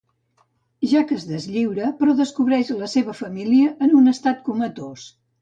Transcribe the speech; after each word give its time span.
Jack 0.93 1.11
es 1.15 1.25
deslliura, 1.31 1.89
però 1.99 2.15
descobreix 2.21 2.73
la 2.81 2.89
seva 2.95 3.17
família 3.21 3.77
en 3.89 3.95
un 4.01 4.15
estat 4.15 4.43
comatós. 4.51 5.07